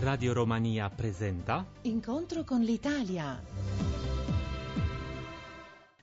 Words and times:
Radio 0.00 0.32
Romania 0.32 0.88
presenta 0.88 1.62
Incontro 1.82 2.42
con 2.42 2.62
l'Italia. 2.62 3.89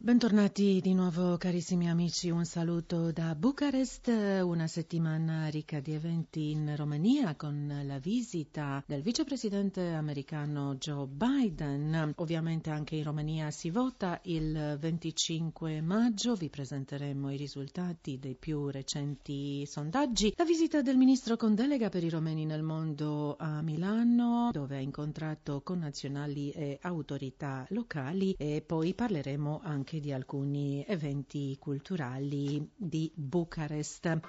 Bentornati 0.07 0.79
di 0.81 0.93
nuovo 0.93 1.36
carissimi 1.36 1.89
amici, 1.89 2.29
un 2.29 2.46
saluto 2.46 3.11
da 3.11 3.36
Bucarest, 3.36 4.07
una 4.41 4.65
settimana 4.65 5.47
ricca 5.49 5.81
di 5.81 5.93
eventi 5.93 6.52
in 6.52 6.77
Romania 6.77 7.36
con 7.36 7.82
la 7.83 7.97
visita 8.00 8.82
del 8.88 9.01
vicepresidente 9.01 9.89
americano 9.89 10.75
Joe 10.75 11.07
Biden. 11.07 12.14
Ovviamente 12.15 12.70
anche 12.70 12.96
in 12.96 13.04
Romania 13.04 13.51
si 13.51 13.70
vota 13.70 14.21
il 14.23 14.78
25 14.79 15.82
maggio, 15.82 16.36
vi 16.36 16.47
presenteremo 16.47 17.29
i 17.29 17.36
risultati 17.36 18.18
dei 18.18 18.36
più 18.36 18.69
recenti 18.69 19.65
sondaggi. 19.65 20.32
La 20.37 20.46
visita 20.46 20.82
del 20.82 20.96
ministro 20.96 21.36
con 21.36 21.54
delega 21.54 21.89
per 21.89 22.05
i 22.05 22.10
romeni 22.10 22.46
nel 22.46 22.64
mondo 22.64 23.36
a 23.37 23.61
Milano, 23.61 24.51
incontrato 24.97 25.61
connazionali 25.61 26.50
e 26.50 26.79
autorità 26.82 27.68
locali 27.69 28.33
e 28.36 28.64
poi 28.65 28.96
parleremo 28.96 29.61
anche 29.64 30.00
di 30.00 30.11
alcuni 30.11 30.83
eventi 30.87 31.56
culturali 31.60 32.67
di 32.75 33.11
Bucarest. 33.14 34.20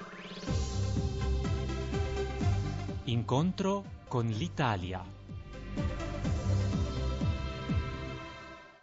Incontro 3.04 3.84
con 4.08 4.27
l'Italia. 4.27 5.02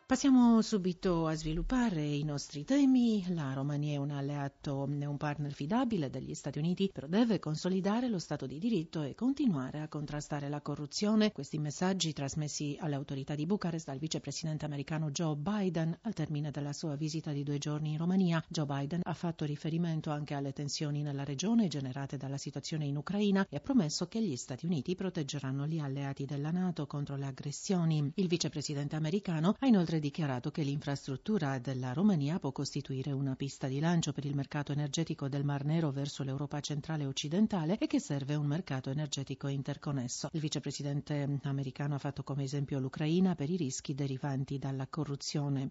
Passiamo 0.07 0.61
subito 0.61 1.25
a 1.25 1.33
sviluppare 1.33 2.03
i 2.03 2.23
nostri 2.23 2.63
temi. 2.63 3.25
La 3.33 3.53
Romania 3.53 3.93
è 3.93 3.97
un 3.97 4.11
alleato 4.11 4.87
e 4.87 5.05
un 5.07 5.17
partner 5.17 5.51
fidabile 5.51 6.11
degli 6.11 6.35
Stati 6.35 6.59
Uniti, 6.59 6.91
però 6.93 7.07
deve 7.07 7.39
consolidare 7.39 8.07
lo 8.07 8.19
Stato 8.19 8.45
di 8.45 8.59
diritto 8.59 9.01
e 9.01 9.15
continuare 9.15 9.79
a 9.79 9.87
contrastare 9.87 10.47
la 10.47 10.61
corruzione. 10.61 11.31
Questi 11.31 11.57
messaggi 11.57 12.13
trasmessi 12.13 12.77
alle 12.79 12.93
autorità 12.93 13.33
di 13.33 13.47
Bucarest 13.47 13.87
dal 13.87 13.97
vicepresidente 13.97 14.63
americano 14.63 15.09
Joe 15.09 15.35
Biden 15.35 15.97
al 16.03 16.13
termine 16.13 16.51
della 16.51 16.71
sua 16.71 16.93
visita 16.95 17.31
di 17.31 17.41
due 17.41 17.57
giorni 17.57 17.93
in 17.93 17.97
Romania. 17.97 18.45
Joe 18.47 18.67
Biden 18.67 19.01
ha 19.03 19.13
fatto 19.15 19.43
riferimento 19.43 20.11
anche 20.11 20.35
alle 20.35 20.53
tensioni 20.53 21.01
nella 21.01 21.23
regione 21.23 21.67
generate 21.67 22.15
dalla 22.15 22.37
situazione 22.37 22.85
in 22.85 22.95
Ucraina 22.95 23.43
e 23.49 23.55
ha 23.55 23.59
promesso 23.59 24.07
che 24.07 24.21
gli 24.21 24.35
Stati 24.35 24.67
Uniti 24.67 24.93
proteggeranno 24.93 25.65
gli 25.65 25.79
alleati 25.79 26.25
della 26.25 26.51
Nato 26.51 26.85
contro 26.85 27.15
le 27.15 27.25
aggressioni. 27.25 28.11
Il 28.13 28.27
vicepresidente 28.27 28.95
americano 28.95 29.55
ha 29.57 29.65
inoltre 29.65 29.93
dichiarato 29.99 30.51
che 30.51 30.63
l'infrastruttura 30.63 31.59
della 31.59 31.93
Romania 31.93 32.39
può 32.39 32.51
costituire 32.51 33.11
una 33.11 33.35
pista 33.35 33.67
di 33.67 33.79
lancio 33.79 34.13
per 34.13 34.25
il 34.25 34.35
mercato 34.35 34.71
energetico 34.71 35.27
del 35.27 35.43
Mar 35.43 35.65
Nero 35.65 35.91
verso 35.91 36.23
l'Europa 36.23 36.59
centrale 36.59 37.03
e 37.03 37.07
occidentale 37.07 37.77
e 37.77 37.87
che 37.87 37.99
serve 37.99 38.35
un 38.35 38.45
mercato 38.45 38.89
energetico 38.89 39.47
interconnesso. 39.47 40.29
Il 40.33 40.39
vicepresidente 40.39 41.39
americano 41.43 41.95
ha 41.95 41.99
fatto 41.99 42.23
come 42.23 42.43
esempio 42.43 42.79
l'Ucraina 42.79 43.35
per 43.35 43.49
i 43.49 43.55
rischi 43.55 43.93
derivanti 43.93 44.57
dalla 44.57 44.87
corruzione. 44.87 45.69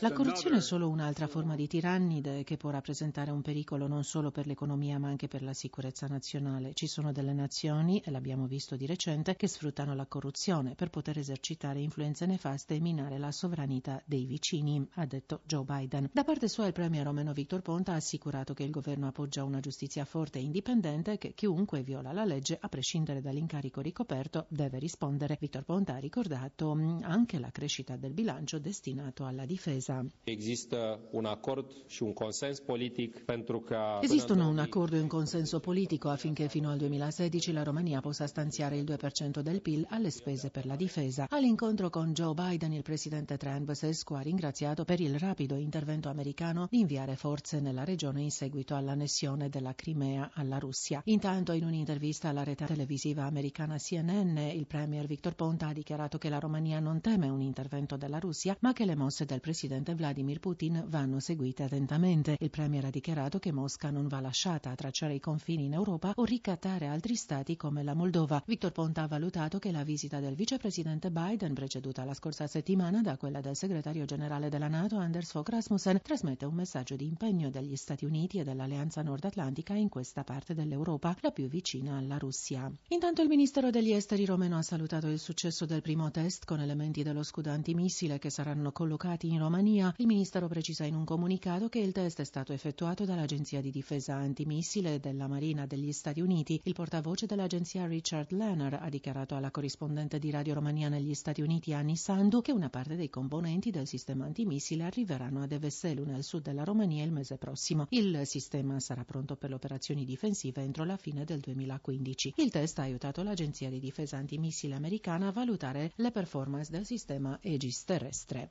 La 0.00 0.12
corruzione 0.12 0.56
è 0.56 0.60
solo 0.60 0.88
un'altra 0.88 1.26
forma 1.26 1.54
di 1.54 1.66
tirannide 1.66 2.44
che 2.44 2.56
può 2.56 2.70
rappresentare 2.70 3.30
un 3.30 3.42
pericolo 3.42 3.86
non 3.86 4.04
solo 4.04 4.30
per 4.30 4.46
l'economia 4.46 4.98
ma 4.98 5.08
anche 5.08 5.28
per 5.28 5.42
la 5.42 5.54
sicurezza 5.54 6.06
nazionale. 6.06 6.74
Ci 6.74 6.86
sono 6.86 7.12
delle 7.12 7.32
nazioni, 7.32 8.00
e 8.00 8.10
l'abbiamo 8.10 8.46
visto 8.46 8.76
di 8.76 8.86
recente, 8.86 9.36
che 9.36 9.48
sfruttano 9.48 9.94
la 9.94 10.06
corruzione 10.06 10.74
per 10.74 10.90
poter 10.90 11.18
esercitare 11.18 11.80
influenze 11.80 12.26
nefaste 12.26 12.74
e 12.74 12.80
minare 12.90 13.18
la 13.18 13.30
sovranità 13.30 14.02
dei 14.04 14.24
vicini, 14.24 14.84
ha 14.94 15.06
detto 15.06 15.40
Joe 15.46 15.64
Biden. 15.64 16.10
Da 16.12 16.24
parte 16.24 16.48
sua 16.48 16.66
il 16.66 16.72
premier 16.72 17.04
romeno 17.04 17.32
Victor 17.32 17.62
Ponta 17.62 17.92
ha 17.92 17.96
assicurato 17.96 18.52
che 18.52 18.64
il 18.64 18.70
governo 18.70 19.06
appoggia 19.06 19.44
una 19.44 19.60
giustizia 19.60 20.04
forte 20.04 20.38
e 20.38 20.42
indipendente 20.42 21.12
e 21.12 21.18
che 21.18 21.32
chiunque 21.34 21.82
viola 21.82 22.12
la 22.12 22.24
legge, 22.24 22.58
a 22.60 22.68
prescindere 22.68 23.20
dall'incarico 23.20 23.80
ricoperto, 23.80 24.46
deve 24.48 24.78
rispondere. 24.78 25.36
Victor 25.40 25.62
Ponta 25.64 25.94
ha 25.94 25.98
ricordato 25.98 26.74
mm, 26.74 27.02
anche 27.02 27.38
la 27.38 27.50
crescita 27.50 27.96
del 27.96 28.12
bilancio 28.12 28.58
destinato 28.58 29.24
alla 29.24 29.46
difesa. 29.46 30.04
Există 30.24 31.00
un 31.12 31.26
acord 31.26 31.66
și 31.86 32.02
un 32.02 32.12
consens 32.12 32.60
politic 32.60 33.24
pentru 33.24 33.60
ca 33.60 34.00
Esistono 34.02 34.48
un 34.48 34.58
accordo 34.58 34.96
e 34.96 35.00
un 35.00 35.06
consenso 35.06 35.60
politico 35.60 36.08
affinché 36.08 36.48
fino 36.48 36.70
al 36.70 36.78
2016 36.78 37.52
la 37.52 37.62
Romania 37.62 38.00
possa 38.00 38.26
stanziare 38.26 38.76
il 38.76 38.84
2% 38.84 39.40
del 39.40 39.60
PIL 39.60 39.86
alle 39.90 40.10
spese 40.10 40.50
per 40.50 40.66
la 40.66 40.76
difesa. 40.76 41.26
All'incontro 41.30 41.88
con 41.90 42.12
Joe 42.12 42.34
Biden 42.34 42.72
il 42.80 42.86
presidente 42.86 43.36
Traian 43.36 43.66
Băsescu 43.66 44.14
ha 44.14 44.22
ringraziato 44.22 44.86
per 44.86 45.00
il 45.00 45.18
rapido 45.18 45.56
intervento 45.56 46.08
americano 46.08 46.66
di 46.70 46.80
inviare 46.80 47.14
forze 47.14 47.60
nella 47.60 47.84
regione 47.84 48.22
in 48.22 48.30
seguito 48.30 48.74
all'annessione 48.74 49.50
della 49.50 49.74
Crimea 49.74 50.30
alla 50.32 50.58
Russia. 50.58 51.02
Intanto 51.04 51.52
in 51.52 51.64
un'intervista 51.64 52.30
alla 52.30 52.42
rete 52.42 52.64
televisiva 52.64 53.24
americana 53.24 53.76
CNN 53.76 54.38
il 54.38 54.66
premier 54.66 55.06
Victor 55.06 55.34
Ponta 55.34 55.66
ha 55.66 55.72
dichiarato 55.74 56.16
che 56.16 56.30
la 56.30 56.38
Romania 56.38 56.80
non 56.80 57.02
teme 57.02 57.28
un 57.28 57.42
intervento 57.42 57.98
della 57.98 58.18
Russia 58.18 58.56
ma 58.60 58.72
che 58.72 58.86
le 58.86 58.96
mosse 58.96 59.26
del 59.26 59.40
presidente 59.40 59.94
Vladimir 59.94 60.40
Putin 60.40 60.82
vanno 60.88 61.20
seguite 61.20 61.64
attentamente. 61.64 62.38
Il 62.40 62.48
premier 62.48 62.86
ha 62.86 62.90
dichiarato 62.90 63.38
che 63.38 63.52
Mosca 63.52 63.90
non 63.90 64.08
va 64.08 64.20
lasciata 64.20 64.70
a 64.70 64.74
tracciare 64.74 65.12
i 65.12 65.20
confini 65.20 65.66
in 65.66 65.74
Europa 65.74 66.14
o 66.16 66.24
ricattare 66.24 66.86
altri 66.86 67.14
stati 67.14 67.56
come 67.56 67.82
la 67.82 67.92
Moldova. 67.92 68.42
Victor 68.46 68.72
Ponta 68.72 69.02
ha 69.02 69.06
valutato 69.06 69.58
che 69.58 69.70
la 69.70 69.84
visita 69.84 70.18
del 70.18 70.34
vicepresidente 70.34 71.10
Biden 71.10 71.52
preceduta 71.52 72.06
la 72.06 72.14
scorsa 72.14 72.46
settimana 72.46 72.68
da 72.70 73.16
quella 73.16 73.40
del 73.40 73.56
segretario 73.56 74.04
generale 74.04 74.48
della 74.48 74.68
Nato 74.68 74.96
Anders 74.96 75.32
Fogh 75.32 75.48
Rasmussen 75.48 76.00
trasmette 76.00 76.44
un 76.44 76.54
messaggio 76.54 76.94
di 76.94 77.04
impegno 77.04 77.50
degli 77.50 77.74
Stati 77.74 78.04
Uniti 78.04 78.38
e 78.38 78.44
dell'Alleanza 78.44 79.02
Nord 79.02 79.24
Atlantica 79.24 79.74
in 79.74 79.88
questa 79.88 80.22
parte 80.22 80.54
dell'Europa, 80.54 81.16
la 81.20 81.32
più 81.32 81.48
vicina 81.48 81.96
alla 81.96 82.16
Russia. 82.16 82.72
Intanto 82.90 83.22
il 83.22 83.28
Ministero 83.28 83.70
degli 83.70 83.90
Esteri 83.90 84.24
romeno 84.24 84.56
ha 84.56 84.62
salutato 84.62 85.08
il 85.08 85.18
successo 85.18 85.66
del 85.66 85.82
primo 85.82 86.12
test 86.12 86.44
con 86.44 86.60
elementi 86.60 87.02
dello 87.02 87.24
scudo 87.24 87.50
antimissile 87.50 88.20
che 88.20 88.30
saranno 88.30 88.70
collocati 88.70 89.26
in 89.26 89.40
Romania. 89.40 89.92
Il 89.96 90.06
Ministero 90.06 90.46
precisa 90.46 90.84
in 90.84 90.94
un 90.94 91.04
comunicato 91.04 91.68
che 91.68 91.80
il 91.80 91.90
test 91.90 92.20
è 92.20 92.24
stato 92.24 92.52
effettuato 92.52 93.04
dall'Agenzia 93.04 93.60
di 93.60 93.72
difesa 93.72 94.14
antimissile 94.14 95.00
della 95.00 95.26
Marina 95.26 95.66
degli 95.66 95.90
Stati 95.90 96.20
Uniti. 96.20 96.60
Il 96.62 96.74
portavoce 96.74 97.26
dell'agenzia 97.26 97.86
Richard 97.86 98.30
Lanner 98.30 98.78
ha 98.80 98.88
dichiarato 98.88 99.34
alla 99.34 99.50
corrispondente 99.50 100.20
di 100.20 100.30
Radio 100.30 100.54
Romania 100.54 100.88
negli 100.88 101.14
Stati 101.14 101.42
Uniti 101.42 101.72
Anni 101.72 101.96
Sandu 101.96 102.40
che 102.40 102.58
una 102.60 102.68
parte 102.68 102.94
dei 102.94 103.08
componenti 103.08 103.70
del 103.70 103.86
sistema 103.86 104.26
antimissile 104.26 104.84
arriveranno 104.84 105.40
ad 105.42 105.50
Eveselu 105.50 106.04
nel 106.04 106.22
sud 106.22 106.42
della 106.42 106.62
Romania 106.62 107.02
il 107.04 107.10
mese 107.10 107.38
prossimo. 107.38 107.86
Il 107.88 108.20
sistema 108.26 108.78
sarà 108.80 109.02
pronto 109.02 109.34
per 109.34 109.48
le 109.48 109.54
operazioni 109.54 110.04
difensive 110.04 110.60
entro 110.60 110.84
la 110.84 110.98
fine 110.98 111.24
del 111.24 111.40
2015. 111.40 112.34
Il 112.36 112.50
test 112.50 112.78
ha 112.78 112.82
aiutato 112.82 113.22
l'Agenzia 113.22 113.70
di 113.70 113.80
difesa 113.80 114.18
antimissile 114.18 114.74
americana 114.74 115.28
a 115.28 115.32
valutare 115.32 115.92
le 115.96 116.10
performance 116.10 116.70
del 116.70 116.84
sistema 116.84 117.38
Aegis 117.42 117.82
terrestre. 117.84 118.50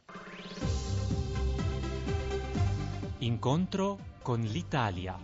Incontro 3.20 4.00
con 4.24 4.42
l'Italia. 4.42 5.20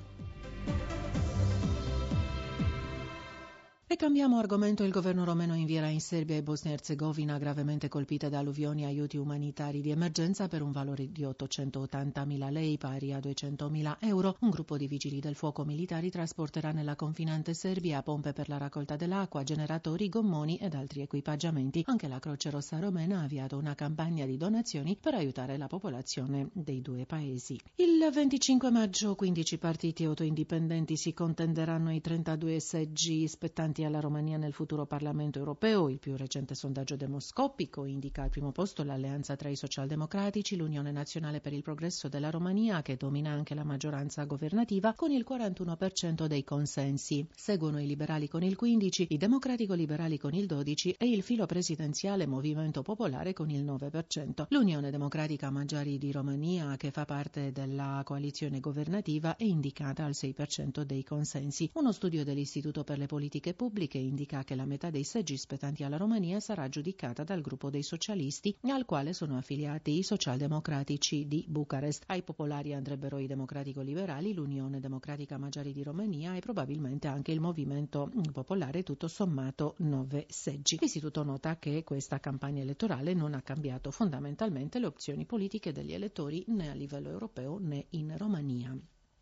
E 3.95 3.97
cambiamo 3.97 4.39
argomento. 4.39 4.83
Il 4.83 4.91
governo 4.91 5.23
romeno 5.23 5.55
invierà 5.55 5.87
in 5.87 6.01
Serbia 6.01 6.35
e 6.35 6.43
Bosnia 6.43 6.71
e 6.71 6.73
Herzegovina 6.73 7.37
gravemente 7.37 7.87
colpite 7.87 8.27
da 8.27 8.39
alluvioni 8.39 8.83
aiuti 8.83 9.15
umanitari 9.15 9.79
di 9.79 9.89
emergenza 9.89 10.49
per 10.49 10.61
un 10.61 10.71
valore 10.71 11.09
di 11.13 11.21
880.000 11.21 12.51
lei, 12.51 12.77
pari 12.77 13.13
a 13.13 13.19
200.000 13.19 13.95
euro. 14.01 14.35
Un 14.41 14.49
gruppo 14.49 14.75
di 14.75 14.87
vigili 14.87 15.21
del 15.21 15.35
fuoco 15.35 15.63
militari 15.63 16.11
trasporterà 16.11 16.73
nella 16.73 16.97
confinante 16.97 17.53
Serbia 17.53 18.03
pompe 18.03 18.33
per 18.33 18.49
la 18.49 18.57
raccolta 18.57 18.97
dell'acqua, 18.97 19.43
generatori, 19.43 20.09
gommoni 20.09 20.57
ed 20.57 20.73
altri 20.73 20.99
equipaggiamenti. 20.99 21.83
Anche 21.85 22.09
la 22.09 22.19
Croce 22.19 22.49
Rossa 22.49 22.77
Romena 22.79 23.19
ha 23.19 23.23
avviato 23.23 23.55
una 23.55 23.75
campagna 23.75 24.25
di 24.25 24.35
donazioni 24.35 24.97
per 24.99 25.13
aiutare 25.13 25.55
la 25.55 25.67
popolazione 25.67 26.49
dei 26.51 26.81
due 26.81 27.05
paesi. 27.05 27.57
Il 27.75 28.09
25 28.11 28.71
maggio 28.71 29.15
15 29.15 29.57
partiti 29.57 30.03
autoindipendenti 30.03 30.97
si 30.97 31.13
contenderanno 31.13 31.93
i 31.93 32.01
32 32.01 32.59
seggi 32.59 33.25
spettanti 33.29 33.83
alla 33.85 33.99
Romania 33.99 34.37
nel 34.37 34.53
futuro 34.53 34.85
Parlamento 34.85 35.39
europeo. 35.39 35.89
Il 35.89 35.99
più 35.99 36.15
recente 36.15 36.55
sondaggio 36.55 36.95
demoscopico 36.95 37.85
indica 37.85 38.23
al 38.23 38.29
primo 38.29 38.51
posto 38.51 38.83
l'alleanza 38.83 39.35
tra 39.35 39.49
i 39.49 39.55
socialdemocratici, 39.55 40.55
l'Unione 40.55 40.91
Nazionale 40.91 41.39
per 41.39 41.53
il 41.53 41.61
Progresso 41.61 42.09
della 42.09 42.29
Romania, 42.29 42.81
che 42.81 42.97
domina 42.97 43.31
anche 43.31 43.53
la 43.53 43.63
maggioranza 43.63 44.23
governativa, 44.25 44.93
con 44.93 45.11
il 45.11 45.25
41% 45.27 46.25
dei 46.25 46.43
consensi. 46.43 47.27
Seguono 47.35 47.79
i 47.79 47.85
liberali 47.85 48.27
con 48.27 48.43
il 48.43 48.57
15%, 48.59 49.05
i 49.09 49.17
democratico-liberali 49.17 50.17
con 50.17 50.33
il 50.33 50.45
12% 50.45 50.95
e 50.97 51.09
il 51.09 51.21
filo 51.21 51.45
presidenziale 51.45 52.25
Movimento 52.25 52.81
Popolare 52.81 53.33
con 53.33 53.49
il 53.49 53.63
9%. 53.63 54.45
L'Unione 54.49 54.91
Democratica 54.91 55.51
Maggiari 55.51 55.97
di 55.97 56.11
Romania, 56.11 56.75
che 56.77 56.91
fa 56.91 57.05
parte 57.05 57.51
della 57.51 58.01
coalizione 58.03 58.59
governativa, 58.59 59.35
è 59.35 59.43
indicata 59.43 60.05
al 60.05 60.11
6% 60.11 60.81
dei 60.81 61.03
consensi. 61.03 61.69
Uno 61.73 61.91
studio 61.91 62.23
dell'Istituto 62.23 62.83
per 62.83 62.97
le 62.97 63.05
politiche 63.05 63.53
pubbliche 63.53 63.64
pubbliche 63.65 63.97
indica 63.97 64.43
che 64.43 64.53
la 64.53 64.67
metà 64.67 64.91
dei 64.91 65.03
seggi 65.03 65.37
spettanti 65.37 65.83
alla 65.83 65.97
Romania 65.97 66.39
sarà 66.39 66.69
giudicata 66.69 67.23
dal 67.23 67.41
gruppo 67.41 67.71
dei 67.71 67.81
socialisti, 67.81 68.55
al 68.67 68.85
quale 68.85 69.11
sono 69.11 69.37
affiliati 69.37 69.97
i 69.97 70.03
socialdemocratici 70.03 71.25
di 71.25 71.43
Bucarest. 71.47 72.03
Ai 72.05 72.21
popolari 72.21 72.75
andrebbero 72.75 73.17
i 73.17 73.25
democratico-liberali, 73.25 74.35
l'Unione 74.35 74.79
Democratica 74.79 75.39
Maggiari 75.39 75.73
di 75.73 75.81
Romania 75.81 76.35
e 76.35 76.41
probabilmente 76.41 77.07
anche 77.07 77.31
il 77.31 77.39
Movimento 77.39 78.11
Popolare, 78.31 78.83
tutto 78.83 79.07
sommato 79.07 79.73
nove 79.79 80.27
seggi. 80.29 80.77
L'istituto 80.79 81.23
nota 81.23 81.57
che 81.57 81.83
questa 81.83 82.19
campagna 82.19 82.61
elettorale 82.61 83.15
non 83.15 83.33
ha 83.33 83.41
cambiato 83.41 83.89
fondamentalmente 83.89 84.77
le 84.77 84.85
opzioni 84.85 85.25
politiche 85.25 85.71
degli 85.71 85.93
elettori 85.93 86.43
né 86.49 86.69
a 86.69 86.75
livello 86.75 87.09
europeo 87.09 87.57
né 87.57 87.87
in 87.89 88.15
Romania. 88.15 88.77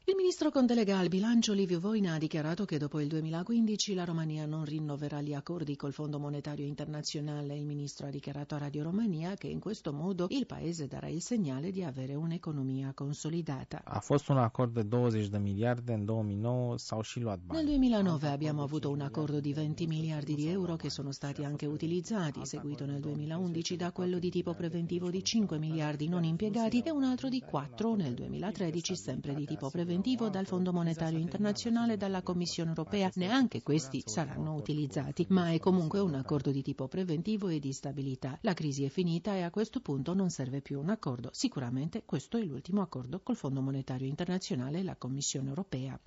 Il 0.06 0.16
ministro 0.18 0.52
con 0.52 0.66
delega 0.66 0.98
al 0.98 1.08
bilancio 1.08 1.54
Livio 1.54 1.80
Voina 1.80 2.16
ha 2.16 2.18
dichiarato 2.18 2.66
che 2.66 2.78
dopo 2.78 3.00
il 3.00 3.08
2015 3.08 3.94
la 3.94 4.04
Romania 4.04 4.46
non 4.46 4.66
rinnoverà 4.66 5.22
gli 5.22 5.34
accordi 5.34 5.78
col 5.78 5.94
Fondo 5.94 6.20
Monetario 6.20 6.66
Internazionale. 6.66 7.56
Il 7.56 7.66
ministro 7.66 8.08
ha 8.08 8.10
dichiarato 8.10 8.56
a 8.56 8.58
Radio 8.58 8.84
Romania 8.84 9.36
che 9.36 9.48
in 9.48 9.62
questo 9.62 9.94
modo 9.94 10.28
il 10.32 10.46
paese 10.46 10.88
darà 10.88 11.08
il 11.08 11.22
segnale 11.22 11.72
di 11.72 11.84
avere 11.84 12.16
un'economia 12.16 12.92
consolidata. 12.94 13.82
A 13.86 14.02
fost 14.02 14.28
un 14.28 14.40
acord 14.40 14.74
de 14.74 14.84
20 14.84 15.30
de 15.30 15.38
miliarde, 15.38 15.94
în 15.94 16.06
2009 16.06 16.78
s-au 16.78 17.02
și 17.02 17.20
luat 17.20 17.40
bani. 17.40 17.64
Nel 17.64 17.80
2009 17.80 18.28
abbiamo 18.28 18.62
avuto 18.62 18.90
un 18.90 19.00
accordo 19.00 19.40
di 19.40 19.54
20 19.54 19.86
miliardi 19.88 20.36
di 20.36 20.50
euro 20.50 20.76
che 20.76 20.90
sono 20.90 21.12
stati 21.12 21.46
anche 21.46 21.66
utilizzati, 21.66 22.46
seguito 22.46 22.86
nel 22.86 23.00
2011 23.00 23.78
da 23.78 23.92
quello 23.94 24.20
di 24.20 24.30
tipo 24.30 24.54
preventivo 24.54 25.10
di 25.10 25.24
5 25.24 25.58
miliardi 25.58 26.10
non 26.10 26.26
impiegati 26.26 26.82
e 26.82 26.92
un 26.92 27.04
altro 27.04 27.30
di 27.30 27.40
4 27.40 27.96
nel 27.96 28.14
2013 28.14 28.96
sempre 28.96 29.34
di 29.34 29.46
tipo 29.46 29.70
preventivo 29.70 29.92
preventivo 29.94 30.30
dal 30.30 30.48
Fondo 30.48 30.74
Monetario 30.74 31.20
Internazionale 31.20 31.94
e 31.94 31.98
dalla 31.98 32.24
Commissione 32.24 32.70
Europea. 32.70 33.12
Neanche 33.16 33.62
questi 33.62 34.02
saranno 34.04 34.56
utilizzati, 34.56 35.26
ma 35.30 35.52
è 35.52 35.60
comunque 35.60 36.00
un 36.00 36.16
accordo 36.16 36.50
di 36.50 36.64
tipo 36.64 36.88
preventivo 36.88 37.48
e 37.50 37.60
di 37.60 37.72
stabilità. 37.72 38.36
La 38.42 38.56
crisi 38.56 38.84
è 38.86 38.90
finita 38.90 39.36
e 39.36 39.44
a 39.44 39.52
questo 39.52 39.82
punto 39.82 40.16
non 40.16 40.32
serve 40.32 40.62
più 40.62 40.80
un 40.80 40.90
accordo. 40.90 41.30
Sicuramente 41.32 42.02
questo 42.06 42.38
è 42.38 42.42
l'ultimo 42.44 42.82
accordo 42.82 43.20
col 43.22 43.36
Fondo 43.36 43.62
Monetario 43.62 44.08
Internazionale 44.08 44.80
e 44.80 44.84
la 44.84 44.96
Commissione 44.96 45.50
Europea. 45.50 46.00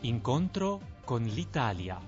Incontro 0.00 0.80
con 1.04 1.22
l'Italia. 1.22 2.00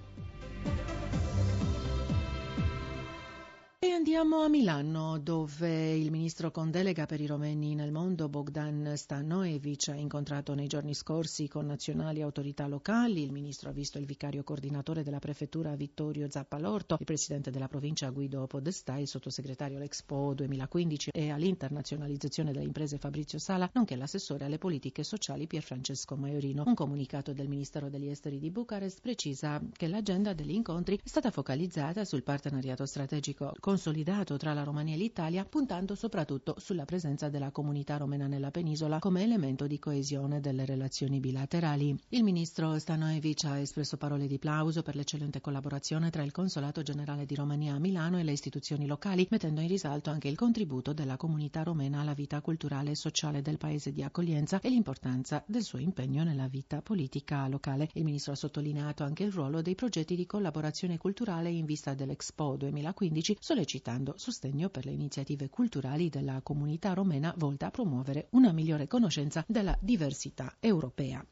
E 3.79 3.91
andiamo 3.91 4.41
a 4.41 4.49
Milano, 4.49 5.19
dove 5.19 5.95
il 5.95 6.11
ministro 6.11 6.51
con 6.51 6.71
delega 6.71 7.05
per 7.05 7.21
i 7.21 7.27
romeni 7.27 7.75
nel 7.75 7.93
mondo, 7.93 8.27
Bogdan 8.27 8.95
Stanoevic, 8.97 9.89
ha 9.89 9.95
incontrato 9.95 10.55
nei 10.55 10.67
giorni 10.67 10.95
scorsi 10.95 11.47
con 11.47 11.67
nazionali 11.67 12.21
e 12.21 12.23
autorità 12.23 12.67
locali. 12.69 13.23
Il 13.23 13.33
ministro 13.33 13.69
ha 13.69 13.75
visto 13.75 13.99
il 13.99 14.07
vicario 14.07 14.45
coordinatore 14.45 15.03
della 15.03 15.19
prefettura 15.19 15.77
Vittorio 15.77 16.31
Zappalorto, 16.31 16.97
il 16.99 17.05
presidente 17.05 17.51
della 17.51 17.69
provincia 17.69 18.09
Guido 18.09 18.47
Podestà, 18.47 18.97
il 18.97 19.09
sottosegretario 19.09 19.77
all'Expo 19.77 20.33
2015 20.33 21.11
e 21.13 21.29
all'internazionalizzazione 21.29 22.53
delle 22.53 22.65
imprese 22.65 22.97
Fabrizio 22.97 23.39
Sala, 23.39 23.69
nonché 23.75 23.95
l'assessore 23.95 24.47
alle 24.47 24.57
politiche 24.57 25.05
sociali 25.05 25.47
Pierfrancesco 25.47 26.17
Maiorino. 26.17 26.63
Un 26.65 26.75
comunicato 26.75 27.35
del 27.35 27.49
Ministero 27.49 27.91
degli 27.91 28.09
Esteri 28.09 28.39
di 28.39 28.51
Bucarest 28.51 29.03
precisa 29.03 29.61
che 29.71 29.87
l'agenda 29.87 30.33
degli 30.33 30.55
incontri 30.55 30.97
è 30.97 31.07
stata 31.07 31.31
focalizzata 31.31 32.07
sul 32.07 32.23
partenariato 32.23 32.87
strategico 32.87 33.53
consolidato 33.67 34.37
tra 34.37 34.53
la 34.53 34.63
Romania 34.63 34.95
e 34.95 34.99
l'Italia, 34.99 35.45
puntando 35.45 35.97
soprattutto 35.97 36.55
sulla 36.59 36.85
presenza 36.85 37.29
della 37.29 37.51
comunità 37.51 37.97
romena 37.97 38.29
nella 38.29 38.53
penisola 38.53 39.01
come 39.01 39.25
elemento 39.25 39.67
di 39.67 39.81
coesione 39.81 40.39
delle 40.39 40.65
relazioni 40.65 41.19
bilaterali. 41.19 41.99
Il 42.11 42.23
ministro 42.23 42.79
Stanoevic 42.79 43.43
ha 43.43 43.59
espresso 43.59 43.97
parole 43.97 44.29
di 44.29 44.39
plauso 44.39 44.83
per 44.83 44.95
l'eccellente 44.95 45.41
collaborazione 45.41 46.11
tra 46.11 46.23
il 46.23 46.31
Consolato 46.31 46.83
Generale 46.83 47.27
di 47.27 47.35
Romania 47.35 47.75
a 47.75 47.81
Milano 47.81 48.21
e 48.21 48.23
le 48.23 48.31
istituzioni 48.31 48.87
locali, 48.87 49.27
mettendo 49.31 49.61
in 49.61 49.67
risalto 49.67 50.11
anche 50.11 50.29
il 50.29 50.37
contributo 50.37 50.93
della 50.93 51.17
comunità 51.17 51.65
romena 51.65 52.03
alla 52.03 52.15
vita 52.15 52.41
culturale 52.41 52.93
e 52.93 52.95
sociale 52.95 53.43
del 53.43 53.59
paese 53.59 53.91
di 53.91 54.05
accoglienza 54.05 54.61
e 54.61 54.69
l'importanza 54.69 55.43
del 55.45 55.65
suo 55.65 55.81
impegno 55.81 56.23
nella 56.23 56.47
vita 56.47 56.83
politica 56.83 57.49
locale. 57.49 57.89
Il 57.95 58.05
ministro 58.05 58.31
ha 58.31 58.37
sottolineato 58.37 59.03
anche 59.03 59.25
il 59.25 59.33
ruolo 59.33 59.61
dei 59.61 59.75
progetti 59.75 60.15
di 60.15 60.25
collaborazione 60.25 60.99
culturale 60.99 61.51
in 61.51 61.65
vista 61.65 61.95
dell'Expo 61.95 62.55
2015, 62.55 63.39
sollecitando 63.57 64.15
sostegno 64.19 64.69
per 64.69 64.85
le 64.85 64.91
iniziative 64.93 65.49
culturali 65.49 66.11
della 66.11 66.41
comunità 66.43 66.93
romena 66.93 67.33
volte 67.39 67.65
a 67.65 67.71
promuovere 67.71 68.27
una 68.33 68.53
migliore 68.53 68.87
conoscenza 68.87 69.43
della 69.49 69.77
diversità 69.81 70.57
europea. 70.61 71.25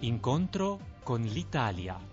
Incontro 0.00 0.78
con 1.02 1.20
l'Italia. 1.22 2.11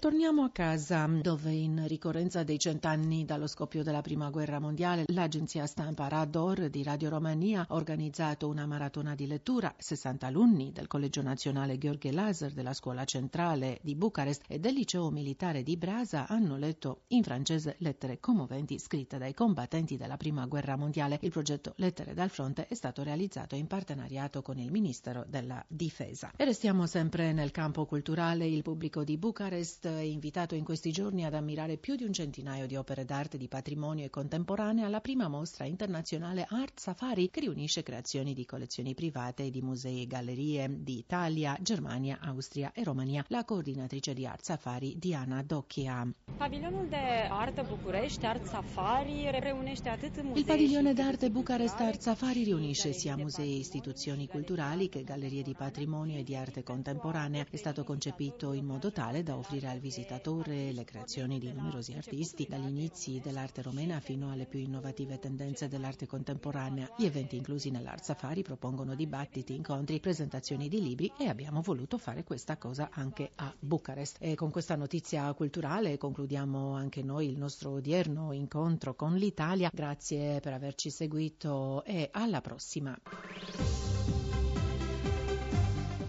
Torniamo 0.00 0.44
a 0.44 0.50
casa, 0.50 1.06
dove 1.20 1.52
in 1.52 1.86
ricorrenza 1.86 2.42
dei 2.42 2.58
cent'anni 2.58 3.26
dallo 3.26 3.46
scoppio 3.46 3.82
della 3.82 4.00
Prima 4.00 4.30
Guerra 4.30 4.58
Mondiale, 4.58 5.04
l'agenzia 5.08 5.66
stampa 5.66 6.08
Rador 6.08 6.70
di 6.70 6.82
Radio 6.82 7.10
Romania 7.10 7.66
ha 7.68 7.74
organizzato 7.74 8.48
una 8.48 8.64
maratona 8.64 9.14
di 9.14 9.26
lettura. 9.26 9.74
60 9.76 10.26
alunni 10.26 10.72
del 10.72 10.86
Collegio 10.86 11.20
Nazionale 11.20 11.76
Gheorghe 11.76 12.12
Laser 12.12 12.52
della 12.52 12.72
Scuola 12.72 13.04
Centrale 13.04 13.78
di 13.82 13.94
Bucarest 13.94 14.44
e 14.48 14.58
del 14.58 14.72
Liceo 14.72 15.10
Militare 15.10 15.62
di 15.62 15.76
Brasa 15.76 16.26
hanno 16.28 16.56
letto 16.56 17.02
in 17.08 17.22
francese 17.22 17.74
lettere 17.80 18.20
commoventi 18.20 18.78
scritte 18.78 19.18
dai 19.18 19.34
combattenti 19.34 19.98
della 19.98 20.16
Prima 20.16 20.46
Guerra 20.46 20.76
Mondiale. 20.76 21.18
Il 21.20 21.30
progetto 21.30 21.74
Lettere 21.76 22.14
dal 22.14 22.30
Fronte 22.30 22.66
è 22.68 22.74
stato 22.74 23.02
realizzato 23.02 23.54
in 23.54 23.66
partenariato 23.66 24.40
con 24.40 24.56
il 24.56 24.70
Ministero 24.70 25.26
della 25.28 25.62
Difesa. 25.68 26.32
E 26.38 26.44
restiamo 26.46 26.86
sempre 26.86 27.34
nel 27.34 27.50
campo 27.50 27.84
culturale. 27.84 28.46
Il 28.46 28.62
pubblico 28.62 29.04
di 29.04 29.18
Bucarest 29.18 29.88
è 29.96 30.02
invitato 30.02 30.54
in 30.54 30.64
questi 30.64 30.90
giorni 30.92 31.24
ad 31.24 31.34
ammirare 31.34 31.76
più 31.76 31.96
di 31.96 32.04
un 32.04 32.12
centinaio 32.12 32.66
di 32.66 32.76
opere 32.76 33.04
d'arte 33.04 33.36
di 33.36 33.48
patrimonio 33.48 34.04
e 34.04 34.10
contemporanea 34.10 34.86
alla 34.86 35.00
prima 35.00 35.28
mostra 35.28 35.64
internazionale 35.64 36.46
Art 36.48 36.78
Safari 36.78 37.30
che 37.30 37.40
riunisce 37.40 37.82
creazioni 37.82 38.34
di 38.34 38.44
collezioni 38.44 38.94
private 38.94 39.44
e 39.44 39.50
di 39.50 39.62
musei 39.62 40.02
e 40.02 40.06
gallerie 40.06 40.68
di 40.82 40.98
Italia, 40.98 41.56
Germania, 41.60 42.18
Austria 42.20 42.72
e 42.74 42.84
Romania. 42.84 43.24
La 43.28 43.44
coordinatrice 43.44 44.12
di 44.14 44.26
Art 44.26 44.44
Safari, 44.44 44.98
Diana 44.98 45.42
Docchia. 45.42 46.06
Pavilionul 46.36 46.88
de 46.88 47.28
artă 47.30 47.66
București, 47.68 48.26
Art 48.26 48.46
Safari, 48.46 49.30
reunește 49.40 49.88
atât 49.88 50.22
musei 50.22 50.40
Il 50.40 50.44
padiglione 50.44 50.92
d'arte 50.92 51.28
Bucarest 51.30 51.80
Art 51.80 52.00
Safari 52.00 52.44
riunisce 52.44 52.92
sia 52.92 53.16
musei 53.16 53.52
e 53.52 53.58
istituzioni 53.58 54.26
culturali 54.26 54.88
che 54.88 55.04
gallerie 55.04 55.42
di 55.42 55.54
patrimonio 55.54 56.18
e 56.18 56.22
di 56.22 56.36
arte 56.36 56.62
contemporanea. 56.62 57.46
È 57.50 57.56
stato 57.56 57.84
concepito 57.84 58.52
in 58.52 58.64
modo 58.66 58.92
tale 58.92 59.22
da 59.22 59.36
offrire 59.36 59.68
al 59.80 59.86
visitatore 59.86 60.72
le 60.72 60.84
creazioni 60.84 61.38
di 61.38 61.50
numerosi 61.50 61.94
artisti, 61.94 62.46
dagli 62.48 62.68
inizi 62.68 63.18
dell'arte 63.20 63.62
romena 63.62 63.98
fino 63.98 64.30
alle 64.30 64.44
più 64.44 64.58
innovative 64.60 65.18
tendenze 65.18 65.68
dell'arte 65.68 66.06
contemporanea. 66.06 66.88
Gli 66.96 67.06
eventi 67.06 67.36
inclusi 67.36 67.70
nell'Art 67.70 68.04
Safari 68.04 68.42
propongono 68.42 68.94
dibattiti, 68.94 69.54
incontri, 69.54 69.98
presentazioni 69.98 70.68
di 70.68 70.82
libri 70.82 71.10
e 71.18 71.28
abbiamo 71.28 71.62
voluto 71.62 71.96
fare 71.96 72.24
questa 72.24 72.58
cosa 72.58 72.90
anche 72.92 73.30
a 73.36 73.52
Bucarest. 73.58 74.18
E 74.20 74.34
con 74.34 74.50
questa 74.50 74.76
notizia 74.76 75.32
culturale 75.32 75.96
concludiamo 75.96 76.74
anche 76.74 77.02
noi 77.02 77.28
il 77.28 77.38
nostro 77.38 77.70
odierno 77.70 78.32
incontro 78.32 78.94
con 78.94 79.14
l'Italia. 79.14 79.70
Grazie 79.72 80.40
per 80.40 80.52
averci 80.52 80.90
seguito 80.90 81.82
e 81.84 82.10
alla 82.12 82.42
prossima. 82.42 82.96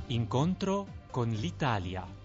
Incontro 0.07 0.87
con 1.09 1.29
l'Italia. 1.29 2.19